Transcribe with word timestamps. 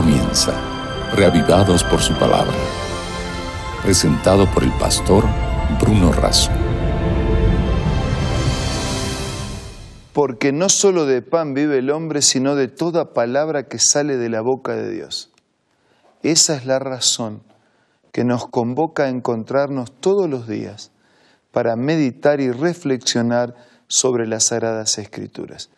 comienza, 0.00 0.52
reavivados 1.16 1.82
por 1.82 2.00
su 2.00 2.14
palabra. 2.14 2.54
Presentado 3.82 4.46
por 4.54 4.62
el 4.62 4.70
pastor 4.78 5.24
Bruno 5.80 6.12
Razo. 6.12 6.52
Porque 10.12 10.52
no 10.52 10.68
solo 10.68 11.04
de 11.04 11.20
pan 11.20 11.52
vive 11.52 11.78
el 11.78 11.90
hombre, 11.90 12.22
sino 12.22 12.54
de 12.54 12.68
toda 12.68 13.12
palabra 13.12 13.64
que 13.64 13.80
sale 13.80 14.16
de 14.16 14.28
la 14.28 14.40
boca 14.40 14.76
de 14.76 14.88
Dios. 14.88 15.32
Esa 16.22 16.54
es 16.54 16.64
la 16.64 16.78
razón 16.78 17.42
que 18.12 18.22
nos 18.22 18.46
convoca 18.46 19.06
a 19.06 19.08
encontrarnos 19.08 19.90
todos 19.98 20.30
los 20.30 20.46
días 20.46 20.92
para 21.50 21.74
meditar 21.74 22.40
y 22.40 22.52
reflexionar 22.52 23.56
sobre 23.88 24.28
las 24.28 24.44
Sagradas 24.44 24.96
Escrituras. 24.98 25.70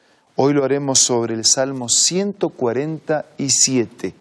Hoy 0.43 0.55
lo 0.55 0.65
haremos 0.65 1.01
sobre 1.01 1.35
el 1.35 1.45
Salmo 1.45 1.91
147. 1.91 4.15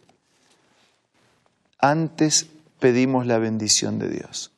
Antes 1.80 2.50
pedimos 2.78 3.26
la 3.26 3.38
bendición 3.38 4.00
de 4.00 4.10
Dios. 4.10 4.52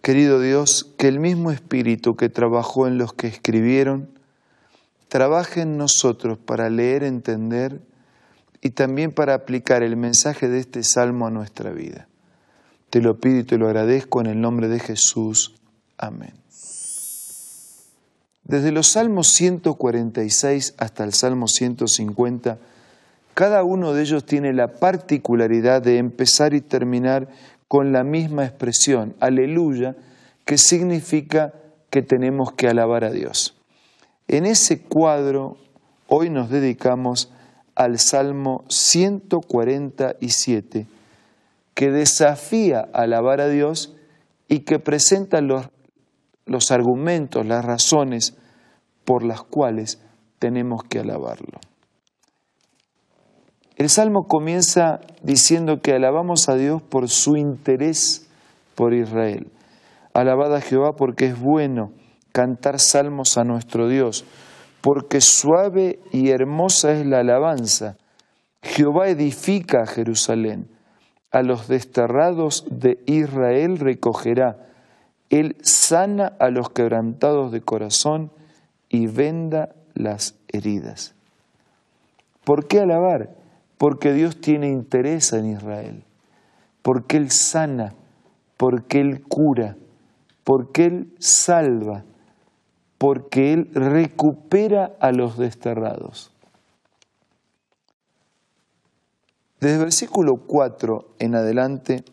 Querido 0.00 0.40
Dios, 0.40 0.90
que 0.96 1.06
el 1.06 1.20
mismo 1.20 1.50
Espíritu 1.50 2.16
que 2.16 2.30
trabajó 2.30 2.86
en 2.86 2.96
los 2.96 3.12
que 3.12 3.26
escribieron, 3.26 4.08
trabaje 5.08 5.60
en 5.60 5.76
nosotros 5.76 6.38
para 6.38 6.70
leer, 6.70 7.04
entender 7.04 7.82
y 8.62 8.70
también 8.70 9.12
para 9.12 9.34
aplicar 9.34 9.82
el 9.82 9.98
mensaje 9.98 10.48
de 10.48 10.60
este 10.60 10.82
salmo 10.82 11.26
a 11.26 11.30
nuestra 11.30 11.72
vida. 11.72 12.08
Te 12.88 13.02
lo 13.02 13.20
pido 13.20 13.40
y 13.40 13.44
te 13.44 13.58
lo 13.58 13.66
agradezco 13.66 14.22
en 14.22 14.28
el 14.28 14.40
nombre 14.40 14.68
de 14.68 14.80
Jesús. 14.80 15.56
Amén. 15.98 16.32
Desde 18.50 18.72
los 18.72 18.88
Salmos 18.88 19.28
146 19.28 20.74
hasta 20.76 21.04
el 21.04 21.14
Salmo 21.14 21.46
150, 21.46 22.58
cada 23.32 23.62
uno 23.62 23.92
de 23.92 24.02
ellos 24.02 24.26
tiene 24.26 24.52
la 24.52 24.66
particularidad 24.66 25.82
de 25.82 25.98
empezar 25.98 26.52
y 26.52 26.60
terminar 26.60 27.28
con 27.68 27.92
la 27.92 28.02
misma 28.02 28.44
expresión, 28.44 29.14
aleluya, 29.20 29.94
que 30.44 30.58
significa 30.58 31.54
que 31.90 32.02
tenemos 32.02 32.50
que 32.50 32.66
alabar 32.66 33.04
a 33.04 33.12
Dios. 33.12 33.54
En 34.26 34.46
ese 34.46 34.80
cuadro 34.80 35.56
hoy 36.08 36.28
nos 36.28 36.50
dedicamos 36.50 37.30
al 37.76 38.00
Salmo 38.00 38.64
147, 38.66 40.88
que 41.74 41.90
desafía 41.92 42.88
a 42.92 43.02
alabar 43.02 43.40
a 43.40 43.46
Dios 43.46 43.94
y 44.48 44.58
que 44.60 44.80
presenta 44.80 45.40
los, 45.40 45.68
los 46.50 46.72
argumentos, 46.72 47.46
las 47.46 47.64
razones 47.64 48.36
por 49.04 49.22
las 49.22 49.42
cuales 49.44 50.02
tenemos 50.40 50.82
que 50.82 50.98
alabarlo. 50.98 51.60
El 53.76 53.88
salmo 53.88 54.24
comienza 54.26 54.98
diciendo 55.22 55.80
que 55.80 55.92
alabamos 55.92 56.48
a 56.48 56.56
Dios 56.56 56.82
por 56.82 57.08
su 57.08 57.36
interés 57.36 58.28
por 58.74 58.94
Israel. 58.94 59.52
Alabad 60.12 60.56
a 60.56 60.60
Jehová 60.60 60.94
porque 60.98 61.26
es 61.26 61.40
bueno 61.40 61.92
cantar 62.32 62.80
salmos 62.80 63.38
a 63.38 63.44
nuestro 63.44 63.88
Dios, 63.88 64.24
porque 64.80 65.20
suave 65.20 66.00
y 66.10 66.30
hermosa 66.30 66.94
es 66.94 67.06
la 67.06 67.20
alabanza. 67.20 67.96
Jehová 68.60 69.06
edifica 69.06 69.82
a 69.82 69.86
Jerusalén, 69.86 70.68
a 71.30 71.42
los 71.42 71.68
desterrados 71.68 72.66
de 72.68 72.98
Israel 73.06 73.78
recogerá. 73.78 74.69
Él 75.30 75.56
sana 75.62 76.34
a 76.38 76.50
los 76.50 76.70
quebrantados 76.70 77.52
de 77.52 77.60
corazón 77.60 78.32
y 78.88 79.06
venda 79.06 79.74
las 79.94 80.34
heridas. 80.48 81.14
¿Por 82.44 82.66
qué 82.66 82.80
alabar? 82.80 83.36
Porque 83.78 84.12
Dios 84.12 84.40
tiene 84.40 84.68
interés 84.68 85.32
en 85.32 85.46
Israel, 85.52 86.04
porque 86.82 87.16
Él 87.16 87.30
sana, 87.30 87.94
porque 88.56 89.00
Él 89.00 89.22
cura, 89.22 89.76
porque 90.42 90.86
Él 90.86 91.14
salva, 91.18 92.04
porque 92.98 93.52
Él 93.52 93.70
recupera 93.72 94.92
a 95.00 95.12
los 95.12 95.38
desterrados. 95.38 96.32
Desde 99.60 99.74
el 99.76 99.80
versículo 99.80 100.38
4 100.38 101.14
en 101.18 101.34
adelante, 101.34 102.04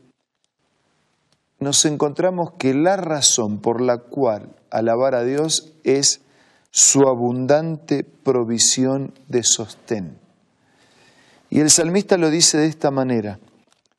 nos 1.59 1.85
encontramos 1.85 2.53
que 2.57 2.73
la 2.73 2.97
razón 2.97 3.59
por 3.59 3.81
la 3.81 3.97
cual 3.97 4.49
alabar 4.69 5.15
a 5.15 5.23
Dios 5.23 5.73
es 5.83 6.21
su 6.71 7.07
abundante 7.07 8.03
provisión 8.03 9.13
de 9.27 9.43
sostén. 9.43 10.19
Y 11.49 11.59
el 11.61 11.69
salmista 11.69 12.17
lo 12.17 12.29
dice 12.29 12.57
de 12.57 12.67
esta 12.67 12.91
manera. 12.91 13.39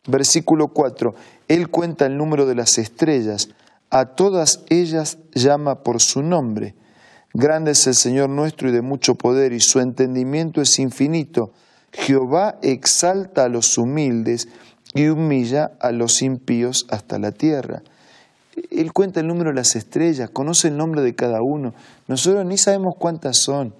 Versículo 0.06 0.68
4. 0.68 1.14
Él 1.48 1.68
cuenta 1.68 2.06
el 2.06 2.16
número 2.16 2.46
de 2.46 2.54
las 2.54 2.78
estrellas, 2.78 3.48
a 3.90 4.06
todas 4.06 4.60
ellas 4.68 5.18
llama 5.34 5.82
por 5.82 6.00
su 6.00 6.22
nombre. 6.22 6.74
Grande 7.32 7.72
es 7.72 7.86
el 7.86 7.94
Señor 7.94 8.28
nuestro 8.28 8.68
y 8.68 8.72
de 8.72 8.82
mucho 8.82 9.14
poder, 9.14 9.52
y 9.52 9.60
su 9.60 9.80
entendimiento 9.80 10.60
es 10.60 10.78
infinito. 10.78 11.52
Jehová 11.92 12.58
exalta 12.62 13.44
a 13.44 13.48
los 13.48 13.78
humildes 13.78 14.48
y 14.94 15.08
humilla 15.08 15.72
a 15.80 15.92
los 15.92 16.22
impíos 16.22 16.86
hasta 16.90 17.18
la 17.18 17.32
tierra. 17.32 17.82
Él 18.70 18.92
cuenta 18.92 19.20
el 19.20 19.26
número 19.26 19.50
de 19.50 19.56
las 19.56 19.76
estrellas, 19.76 20.30
conoce 20.30 20.68
el 20.68 20.76
nombre 20.76 21.02
de 21.02 21.14
cada 21.14 21.38
uno. 21.42 21.74
Nosotros 22.06 22.44
ni 22.44 22.58
sabemos 22.58 22.94
cuántas 22.98 23.38
son. 23.38 23.74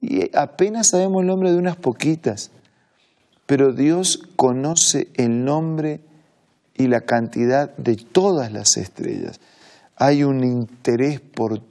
Y 0.00 0.36
apenas 0.36 0.88
sabemos 0.88 1.22
el 1.22 1.28
nombre 1.28 1.50
de 1.50 1.58
unas 1.58 1.76
poquitas. 1.76 2.50
Pero 3.46 3.72
Dios 3.72 4.22
conoce 4.36 5.08
el 5.14 5.44
nombre 5.44 6.00
y 6.74 6.88
la 6.88 7.00
cantidad 7.00 7.74
de 7.76 7.96
todas 7.96 8.52
las 8.52 8.76
estrellas. 8.76 9.40
Hay 9.96 10.24
un 10.24 10.44
interés 10.44 11.20
por 11.20 11.62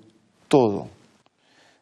todo. 0.48 0.88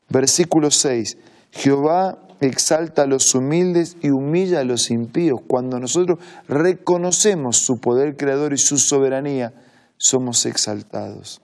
Versículo 0.10 0.70
6. 0.72 1.18
Jehová 1.52 2.18
exalta 2.44 3.04
a 3.04 3.08
los 3.08 3.34
humildes 3.36 3.98
y 4.02 4.10
humilla 4.10 4.60
a 4.60 4.64
los 4.64 4.92
impíos. 4.92 5.42
Cuando 5.48 5.80
nosotros 5.80 6.20
reconocemos 6.48 7.58
su 7.58 7.80
poder 7.80 8.18
creador 8.18 8.54
y 8.54 8.58
su 8.58 8.78
soberanía, 8.78 9.54
somos 9.98 10.46
exaltados. 10.46 11.42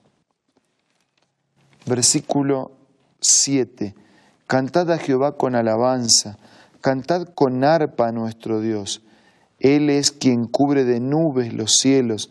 Versículo 1.86 2.72
7. 3.20 3.94
Cantad 4.46 4.90
a 4.90 4.98
Jehová 4.98 5.36
con 5.36 5.54
alabanza, 5.54 6.38
cantad 6.80 7.28
con 7.34 7.64
arpa 7.64 8.08
a 8.08 8.12
nuestro 8.12 8.60
Dios. 8.60 9.02
Él 9.58 9.90
es 9.90 10.10
quien 10.10 10.46
cubre 10.46 10.84
de 10.84 11.00
nubes 11.00 11.52
los 11.52 11.76
cielos, 11.76 12.30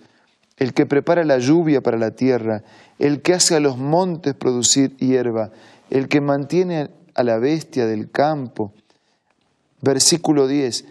el 0.57 0.73
que 0.73 0.85
prepara 0.85 1.23
la 1.23 1.37
lluvia 1.37 1.81
para 1.81 1.97
la 1.97 2.11
tierra, 2.11 2.63
el 2.99 3.21
que 3.21 3.33
hace 3.33 3.55
a 3.55 3.59
los 3.59 3.77
montes 3.77 4.33
producir 4.33 4.97
hierba, 4.97 5.51
el 5.89 6.09
que 6.09 6.21
mantiene 6.21 6.89
a 7.19 7.23
la 7.23 7.37
bestia 7.37 7.85
del 7.85 8.09
campo. 8.09 8.73
Versículo 9.81 10.47
10 10.47 10.85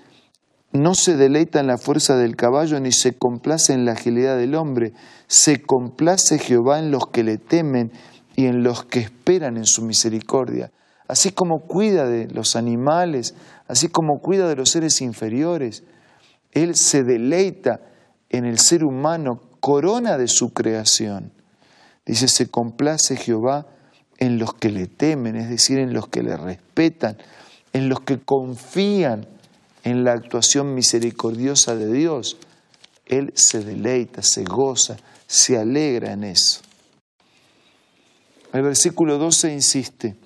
no 0.72 0.94
se 0.94 1.16
deleita 1.16 1.60
en 1.60 1.66
la 1.66 1.78
fuerza 1.78 2.18
del 2.18 2.36
caballo 2.36 2.78
ni 2.78 2.92
se 2.92 3.16
complace 3.16 3.72
en 3.72 3.86
la 3.86 3.92
agilidad 3.92 4.36
del 4.36 4.54
hombre. 4.54 4.92
Se 5.26 5.62
complace 5.62 6.38
Jehová 6.38 6.78
en 6.78 6.90
los 6.90 7.06
que 7.06 7.24
le 7.24 7.38
temen 7.38 7.90
y 8.36 8.44
en 8.44 8.62
los 8.62 8.84
que 8.84 9.00
esperan 9.00 9.56
en 9.56 9.64
su 9.64 9.82
misericordia. 9.82 10.70
Así 11.06 11.30
como 11.30 11.60
cuida 11.60 12.06
de 12.06 12.28
los 12.28 12.54
animales, 12.54 13.34
así 13.66 13.88
como 13.88 14.20
cuida 14.20 14.46
de 14.46 14.56
los 14.56 14.68
seres 14.68 15.00
inferiores, 15.00 15.84
Él 16.52 16.74
se 16.74 17.02
deleita 17.02 17.80
en 18.28 18.44
el 18.44 18.58
ser 18.58 18.84
humano, 18.84 19.40
corona 19.60 20.18
de 20.18 20.28
su 20.28 20.52
creación. 20.52 21.32
Dice, 22.04 22.28
se 22.28 22.50
complace 22.50 23.16
Jehová 23.16 23.66
en 24.18 24.38
los 24.38 24.54
que 24.54 24.70
le 24.70 24.86
temen, 24.86 25.36
es 25.36 25.48
decir, 25.48 25.78
en 25.78 25.92
los 25.92 26.08
que 26.08 26.22
le 26.22 26.36
respetan, 26.36 27.16
en 27.72 27.88
los 27.88 28.00
que 28.00 28.18
confían 28.18 29.26
en 29.84 30.04
la 30.04 30.12
actuación 30.12 30.74
misericordiosa 30.74 31.76
de 31.76 31.92
Dios, 31.92 32.36
Él 33.06 33.32
se 33.34 33.64
deleita, 33.64 34.22
se 34.22 34.44
goza, 34.44 34.96
se 35.26 35.56
alegra 35.58 36.12
en 36.12 36.24
eso. 36.24 36.60
El 38.52 38.62
versículo 38.62 39.18
12 39.18 39.52
insiste, 39.52 40.16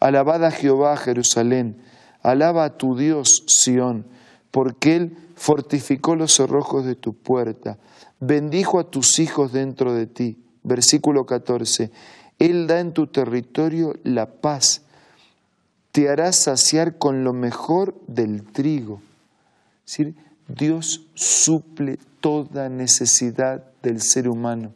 alabad 0.00 0.44
a 0.44 0.50
Jehová 0.50 0.96
Jerusalén, 0.96 1.82
alaba 2.22 2.64
a 2.64 2.78
tu 2.78 2.96
Dios 2.96 3.44
Sión, 3.46 4.06
porque 4.50 4.96
Él 4.96 5.16
fortificó 5.34 6.16
los 6.16 6.34
cerrojos 6.34 6.84
de 6.84 6.94
tu 6.94 7.14
puerta, 7.14 7.78
bendijo 8.20 8.78
a 8.78 8.90
tus 8.90 9.18
hijos 9.18 9.52
dentro 9.52 9.92
de 9.92 10.06
ti. 10.06 10.44
Versículo 10.62 11.24
14, 11.24 11.90
Él 12.38 12.66
da 12.66 12.80
en 12.80 12.92
tu 12.92 13.06
territorio 13.06 13.96
la 14.04 14.26
paz 14.26 14.82
te 15.92 16.08
hará 16.08 16.32
saciar 16.32 16.98
con 16.98 17.24
lo 17.24 17.32
mejor 17.32 17.94
del 18.06 18.44
trigo. 18.44 19.00
Es 19.84 19.96
decir, 19.98 20.14
Dios 20.46 21.06
suple 21.14 21.98
toda 22.20 22.68
necesidad 22.68 23.64
del 23.82 24.00
ser 24.00 24.28
humano. 24.28 24.72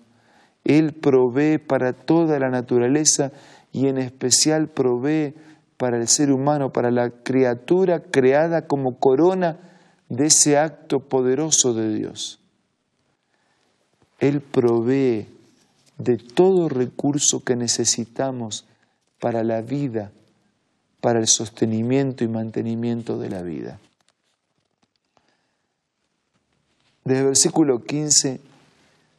Él 0.65 0.93
provee 0.93 1.59
para 1.59 1.93
toda 1.93 2.39
la 2.39 2.51
naturaleza 2.51 3.33
y 3.73 3.89
en 3.89 3.99
especial 3.99 4.69
provee 4.69 5.35
para 5.77 5.97
el 5.97 6.09
ser 6.09 6.31
humano, 6.31 6.73
para 6.73 6.91
la 6.91 7.11
criatura 7.11 8.03
creada 8.03 8.67
como 8.67 8.99
corona 8.99 9.59
de 10.09 10.27
ese 10.27 10.59
acto 10.59 11.01
poderoso 11.01 11.75
de 11.75 11.95
Dios. 11.95 12.39
Él 14.21 14.41
provee 14.41 15.27
de 15.99 16.17
todo 16.17 16.69
recurso 16.69 17.45
que 17.45 17.57
necesitamos 17.57 18.67
para 19.21 19.45
la 19.45 19.61
vida, 19.61 20.13
para 21.01 21.19
el 21.19 21.27
sostenimiento 21.27 22.25
y 22.25 22.29
mantenimiento 22.29 23.19
de 23.19 23.31
la 23.31 23.43
vida. 23.43 23.79
Desde 27.05 27.21
el 27.21 27.27
versículo 27.27 27.83
15 27.85 28.41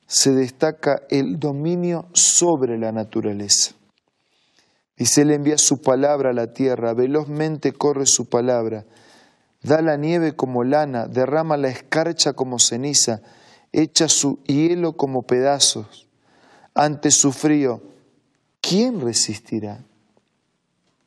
se 0.08 0.32
destaca 0.32 1.02
el 1.10 1.40
dominio 1.40 2.06
sobre 2.14 2.78
la 2.78 2.92
naturaleza. 2.92 3.74
Dice, 4.98 5.24
Él 5.24 5.32
envía 5.32 5.58
su 5.58 5.82
palabra 5.82 6.30
a 6.30 6.34
la 6.34 6.54
tierra, 6.54 6.94
velozmente 6.94 7.74
corre 7.74 8.06
su 8.06 8.30
palabra, 8.30 8.86
da 9.64 9.82
la 9.82 9.98
nieve 9.98 10.36
como 10.36 10.64
lana, 10.64 11.08
derrama 11.08 11.58
la 11.58 11.70
escarcha 11.70 12.34
como 12.34 12.60
ceniza, 12.60 13.22
echa 13.72 14.08
su 14.08 14.40
hielo 14.44 14.94
como 14.94 15.24
pedazos. 15.24 16.03
Ante 16.76 17.12
su 17.12 17.32
frío, 17.32 17.82
¿quién 18.62 19.00
resistirá? 19.00 19.84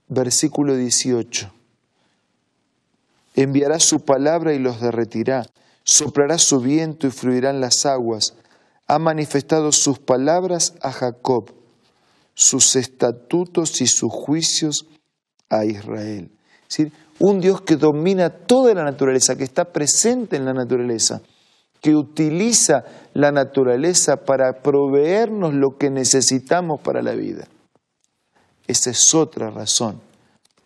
Versículo 0.09 0.77
18. 0.77 1.53
Enviará 3.35 3.81
su 3.81 4.01
palabra 4.01 4.55
y 4.55 4.59
los 4.61 4.81
derretirá, 4.81 5.47
soplará 5.83 6.39
su 6.39 6.61
viento 6.61 7.09
y 7.09 7.11
fluirán 7.11 7.61
las 7.61 7.85
aguas. 7.85 8.35
Ha 8.87 8.99
manifestado 9.01 9.73
sus 9.73 9.99
palabras 9.99 10.75
a 10.81 10.93
Jacob, 10.93 11.53
sus 12.35 12.77
estatutos 12.77 13.81
y 13.81 13.89
sus 13.89 14.13
juicios 14.13 14.87
a 15.49 15.65
Israel. 15.65 16.31
Es 16.63 16.77
decir, 16.77 16.93
un 17.19 17.41
Dios 17.41 17.63
que 17.63 17.77
domina 17.77 18.31
toda 18.31 18.73
la 18.75 18.85
naturaleza, 18.85 19.37
que 19.37 19.45
está 19.45 19.73
presente 19.73 20.37
en 20.37 20.45
la 20.45 20.53
naturaleza 20.53 21.23
que 21.87 21.95
utiliza 21.95 22.83
la 23.15 23.31
naturaleza 23.31 24.25
para 24.25 24.61
proveernos 24.61 25.55
lo 25.55 25.79
que 25.79 25.89
necesitamos 25.89 26.81
para 26.81 27.01
la 27.01 27.13
vida. 27.13 27.47
Esa 28.67 28.91
es 28.91 29.15
otra 29.15 29.53
razón 29.53 30.01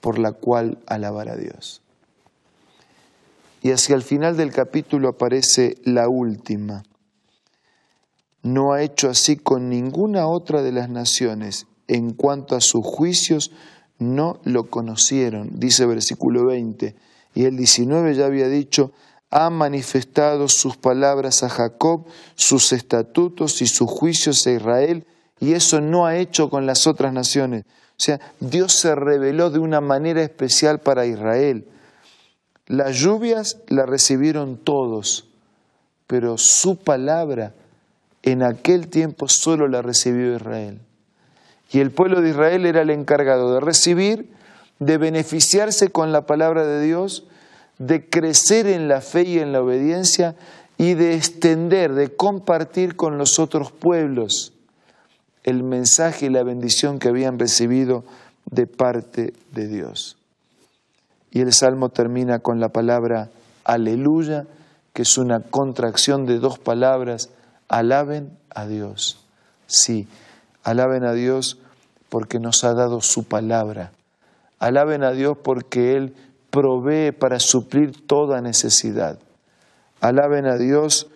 por 0.01 0.19
la 0.19 0.33
cual 0.33 0.79
alabar 0.87 1.29
a 1.29 1.37
Dios. 1.37 1.83
Y 3.61 3.73
hacia 3.73 3.97
el 3.97 4.03
final 4.03 4.39
del 4.39 4.51
capítulo 4.51 5.11
aparece 5.11 5.77
la 5.85 6.09
última. 6.09 6.85
No 8.43 8.73
ha 8.73 8.83
hecho 8.83 9.11
así 9.11 9.37
con 9.37 9.69
ninguna 9.69 10.27
otra 10.27 10.63
de 10.63 10.73
las 10.73 10.89
naciones. 10.89 11.67
En 11.87 12.15
cuanto 12.15 12.57
a 12.57 12.63
sus 12.63 12.87
juicios, 12.87 13.53
no 13.99 14.41
lo 14.45 14.71
conocieron, 14.71 15.51
dice 15.61 15.85
versículo 15.85 16.47
20. 16.47 16.97
Y 17.35 17.45
el 17.45 17.59
19 17.59 18.15
ya 18.15 18.25
había 18.25 18.49
dicho, 18.49 18.93
ha 19.31 19.49
manifestado 19.51 20.49
sus 20.49 20.77
palabras 20.77 21.43
a 21.43 21.49
Jacob, 21.49 22.07
sus 22.35 22.73
estatutos 22.73 23.63
y 23.63 23.67
sus 23.67 23.89
juicios 23.89 24.47
a 24.47 24.53
Israel, 24.53 25.07
y 25.39 25.53
eso 25.55 25.81
no 25.81 26.07
ha 26.07 26.17
hecho 26.17 26.51
con 26.51 26.67
las 26.67 26.87
otras 26.87 27.13
naciones. 27.13 27.65
O 27.65 28.03
sea, 28.03 28.21
Dios 28.41 28.73
se 28.73 28.95
reveló 28.95 29.51
de 29.51 29.59
una 29.59 29.81
manera 29.81 30.23
especial 30.23 30.81
para 30.81 31.07
Israel. 31.07 31.67
Las 32.67 32.97
lluvias 32.97 33.59
la 33.69 33.87
recibieron 33.87 34.57
todos, 34.57 35.29
pero 36.07 36.39
su 36.39 36.77
palabra 36.77 37.55
en 38.23 38.43
aquel 38.43 38.89
tiempo 38.89 39.29
solo 39.29 39.69
la 39.69 39.83
recibió 39.83 40.37
Israel. 40.37 40.81
Y 41.73 41.81
el 41.81 41.91
pueblo 41.91 42.21
de 42.21 42.31
Israel 42.31 42.67
era 42.67 42.83
el 42.83 42.91
encargado 42.91 43.55
de 43.55 43.61
recibir, 43.61 44.33
de 44.79 44.99
beneficiarse 44.99 45.91
con 45.91 46.11
la 46.11 46.27
palabra 46.27 46.67
de 46.67 46.83
Dios, 46.83 47.27
de 47.81 48.09
crecer 48.09 48.67
en 48.67 48.89
la 48.89 49.01
fe 49.01 49.23
y 49.23 49.39
en 49.39 49.53
la 49.53 49.63
obediencia 49.63 50.37
y 50.77 50.93
de 50.95 51.15
extender, 51.15 51.95
de 51.95 52.15
compartir 52.15 52.95
con 52.95 53.17
los 53.17 53.39
otros 53.39 53.73
pueblos 53.73 54.53
el 55.45 55.65
mensaje 55.65 56.27
y 56.27 56.29
la 56.29 56.45
bendición 56.45 56.99
que 56.99 57.09
habían 57.09 57.39
recibido 57.39 58.05
de 58.45 58.67
parte 58.67 59.33
de 59.53 59.67
Dios. 59.67 60.19
Y 61.31 61.41
el 61.41 61.55
salmo 61.55 61.89
termina 61.89 62.41
con 62.41 62.61
la 62.61 62.69
palabra 62.69 63.31
aleluya, 63.65 64.45
que 64.93 65.03
es 65.03 65.17
una 65.17 65.41
contracción 65.41 66.27
de 66.27 66.39
dos 66.39 66.59
palabras, 66.59 67.31
alaben 67.69 68.37
a 68.55 68.67
Dios. 68.67 69.25
Sí, 69.67 70.07
alaben 70.65 71.05
a 71.05 71.15
Dios 71.15 71.59
porque 72.11 72.41
nos 72.41 72.63
ha 72.63 72.75
dado 72.75 73.01
su 73.01 73.25
palabra. 73.25 73.93
Alaben 74.59 75.03
a 75.03 75.13
Dios 75.13 75.39
porque 75.43 75.97
Él 75.97 76.15
provee 76.51 77.13
para 77.13 77.41
suplir 77.41 78.07
toda 78.07 78.41
necesidad. 78.41 79.19
Alaben 80.01 80.47
a 80.47 80.57
Dios 80.57 81.09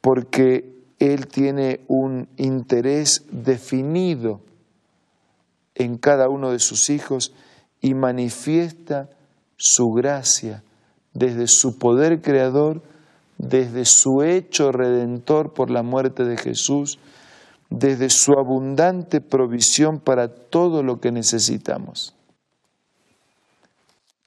porque 0.00 0.72
Él 0.98 1.26
tiene 1.26 1.80
un 1.88 2.28
interés 2.36 3.24
definido 3.30 4.40
en 5.74 5.98
cada 5.98 6.28
uno 6.28 6.52
de 6.52 6.58
sus 6.58 6.90
hijos 6.90 7.34
y 7.80 7.94
manifiesta 7.94 9.10
su 9.56 9.90
gracia 9.90 10.62
desde 11.12 11.46
su 11.46 11.78
poder 11.78 12.20
creador, 12.20 12.82
desde 13.38 13.84
su 13.84 14.22
hecho 14.22 14.72
redentor 14.72 15.52
por 15.52 15.70
la 15.70 15.82
muerte 15.82 16.24
de 16.24 16.36
Jesús, 16.36 16.98
desde 17.70 18.10
su 18.10 18.32
abundante 18.32 19.20
provisión 19.20 19.98
para 20.00 20.28
todo 20.28 20.82
lo 20.82 21.00
que 21.00 21.12
necesitamos. 21.12 22.15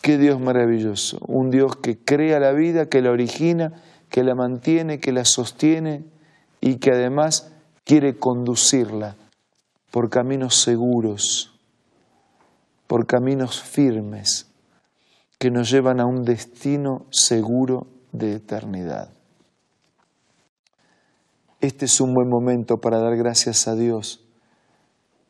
Qué 0.02 0.18
Dios 0.18 0.40
maravilloso, 0.40 1.20
un 1.28 1.50
Dios 1.50 1.76
que 1.76 1.98
crea 1.98 2.40
la 2.40 2.54
vida, 2.54 2.88
que 2.88 3.02
la 3.02 3.12
origina, 3.12 3.82
que 4.10 4.24
la 4.24 4.34
mantiene, 4.34 5.00
que 5.00 5.12
la 5.12 5.26
sostiene 5.26 6.06
y 6.62 6.76
que 6.78 6.92
además 6.92 7.52
quiere 7.84 8.18
conducirla 8.18 9.18
por 9.92 10.10
caminos 10.10 10.56
seguros, 10.56 11.60
por 12.88 13.08
caminos 13.08 13.62
firmes, 13.62 14.48
que 15.38 15.52
nos 15.52 15.70
llevan 15.70 16.00
a 16.00 16.06
un 16.06 16.24
destino 16.24 17.06
seguro 17.10 17.88
de 18.14 18.36
eternidad. 18.36 19.12
Este 21.60 21.86
es 21.86 22.00
un 22.00 22.14
buen 22.14 22.30
momento 22.30 22.78
para 22.78 23.00
dar 23.00 23.18
gracias 23.18 23.68
a 23.68 23.76
Dios 23.76 24.24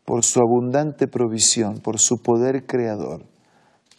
por 0.06 0.24
su 0.24 0.42
abundante 0.42 1.08
provisión, 1.08 1.80
por 1.80 2.00
su 2.00 2.22
poder 2.22 2.68
creador 2.68 3.24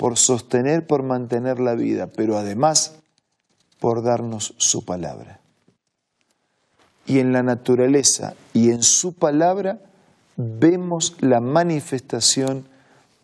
por 0.00 0.16
sostener, 0.16 0.86
por 0.86 1.02
mantener 1.02 1.60
la 1.60 1.74
vida, 1.74 2.06
pero 2.06 2.38
además 2.38 2.94
por 3.80 4.02
darnos 4.02 4.54
su 4.56 4.86
palabra. 4.86 5.40
Y 7.04 7.18
en 7.18 7.34
la 7.34 7.42
naturaleza 7.42 8.32
y 8.54 8.70
en 8.70 8.82
su 8.82 9.12
palabra 9.12 9.78
vemos 10.36 11.16
la 11.20 11.42
manifestación 11.42 12.66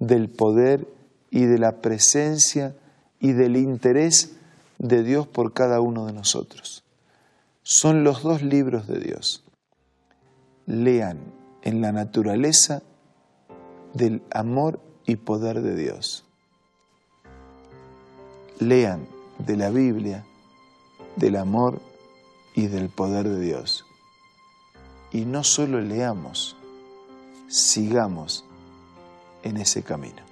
del 0.00 0.28
poder 0.28 0.87
y 1.30 1.47
de 1.47 1.59
la 1.59 1.80
presencia 1.80 2.76
y 3.21 3.33
del 3.33 3.56
interés 3.56 4.33
de 4.76 5.02
Dios 5.02 5.26
por 5.26 5.54
cada 5.54 5.80
uno 5.80 6.04
de 6.04 6.12
nosotros. 6.12 6.85
Son 7.62 8.04
los 8.04 8.23
dos 8.23 8.42
libros 8.42 8.87
de 8.87 9.00
Dios. 9.00 9.45
Lean 10.66 11.21
en 11.62 11.80
la 11.80 11.92
naturaleza 11.92 12.83
del 13.95 14.21
amor 14.30 14.78
y 15.06 15.16
poder 15.16 15.62
de 15.62 15.75
Dios 15.75 16.25
lean 18.58 19.06
de 19.38 19.56
la 19.56 19.70
Biblia, 19.70 20.25
del 21.16 21.36
amor 21.36 21.80
y 22.54 22.66
del 22.66 22.88
poder 22.88 23.28
de 23.28 23.40
Dios. 23.40 23.86
Y 25.12 25.25
no 25.25 25.44
solo 25.44 25.80
leamos, 25.80 26.56
sigamos 27.48 28.44
en 29.42 29.56
ese 29.56 29.82
camino. 29.82 30.22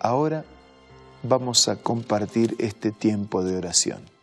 Ahora 0.00 0.44
vamos 1.22 1.68
a 1.68 1.76
compartir 1.76 2.56
este 2.58 2.92
tiempo 2.92 3.42
de 3.42 3.56
oración. 3.56 4.13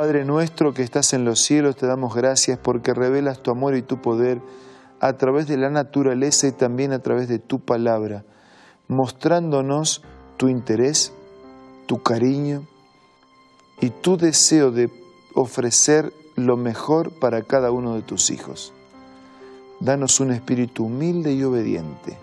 Padre 0.00 0.24
nuestro 0.24 0.72
que 0.72 0.82
estás 0.82 1.12
en 1.12 1.26
los 1.26 1.40
cielos, 1.42 1.76
te 1.76 1.86
damos 1.86 2.14
gracias 2.14 2.58
porque 2.58 2.94
revelas 2.94 3.42
tu 3.42 3.50
amor 3.50 3.76
y 3.76 3.82
tu 3.82 4.00
poder 4.00 4.40
a 4.98 5.12
través 5.18 5.46
de 5.46 5.58
la 5.58 5.68
naturaleza 5.68 6.46
y 6.46 6.52
también 6.52 6.94
a 6.94 7.00
través 7.00 7.28
de 7.28 7.38
tu 7.38 7.60
palabra, 7.60 8.24
mostrándonos 8.88 10.00
tu 10.38 10.48
interés, 10.48 11.12
tu 11.84 12.02
cariño 12.02 12.66
y 13.82 13.90
tu 13.90 14.16
deseo 14.16 14.70
de 14.70 14.90
ofrecer 15.34 16.14
lo 16.34 16.56
mejor 16.56 17.12
para 17.20 17.42
cada 17.42 17.70
uno 17.70 17.94
de 17.94 18.00
tus 18.00 18.30
hijos. 18.30 18.72
Danos 19.80 20.18
un 20.18 20.32
espíritu 20.32 20.86
humilde 20.86 21.34
y 21.34 21.44
obediente 21.44 22.16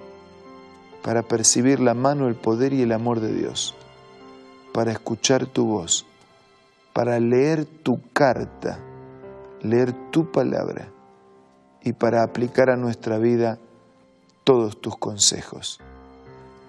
para 1.04 1.22
percibir 1.22 1.80
la 1.80 1.94
mano, 1.94 2.28
el 2.28 2.34
poder 2.34 2.74
y 2.74 2.82
el 2.82 2.92
amor 2.92 3.20
de 3.20 3.34
Dios 3.34 3.76
para 4.74 4.92
escuchar 4.92 5.46
tu 5.46 5.68
voz, 5.68 6.08
para 6.98 7.20
leer 7.20 7.66
tu 7.84 8.02
carta, 8.12 8.80
leer 9.62 10.10
tu 10.10 10.32
palabra 10.32 10.92
y 11.84 11.94
para 11.94 12.24
aplicar 12.24 12.72
a 12.72 12.76
nuestra 12.76 13.20
vida 13.20 13.60
todos 14.44 14.82
tus 14.82 14.98
consejos. 14.98 15.80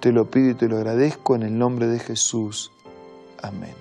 Te 0.01 0.13
lo 0.13 0.29
pido 0.29 0.51
y 0.51 0.55
te 0.55 0.69
lo 0.69 0.77
agradezco 0.77 1.35
en 1.35 1.45
el 1.45 1.57
nombre 1.57 1.87
de 1.87 1.99
Jesús. 1.99 2.71
Amén. 3.43 3.73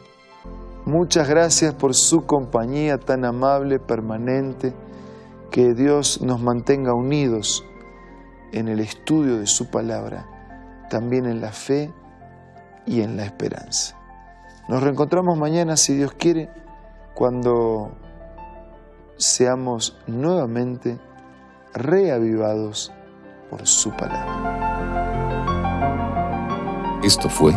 Muchas 0.85 1.27
gracias 1.27 1.73
por 1.73 1.93
su 1.93 2.25
compañía 2.25 2.97
tan 2.97 3.25
amable, 3.25 3.77
permanente. 3.79 4.73
Que 5.51 5.73
Dios 5.73 6.21
nos 6.21 6.41
mantenga 6.41 6.93
unidos 6.93 7.65
en 8.53 8.69
el 8.69 8.79
estudio 8.79 9.37
de 9.37 9.47
su 9.47 9.69
palabra, 9.69 10.87
también 10.89 11.25
en 11.25 11.41
la 11.41 11.51
fe 11.51 11.91
y 12.85 13.01
en 13.01 13.17
la 13.17 13.25
esperanza. 13.25 13.96
Nos 14.67 14.83
reencontramos 14.83 15.37
mañana, 15.37 15.77
si 15.77 15.95
Dios 15.95 16.13
quiere, 16.13 16.49
cuando 17.13 17.91
seamos 19.15 19.97
nuevamente 20.07 20.99
reavivados 21.73 22.91
por 23.49 23.65
su 23.65 23.91
palabra. 23.91 24.57
Esto 27.03 27.29
fue 27.29 27.53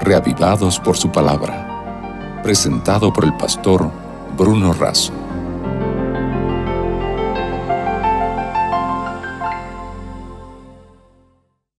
Reavivados 0.00 0.78
por 0.78 0.96
su 0.96 1.10
palabra, 1.10 2.40
presentado 2.42 3.12
por 3.12 3.24
el 3.24 3.34
pastor 3.36 3.90
Bruno 4.36 4.74
Razo. 4.74 5.25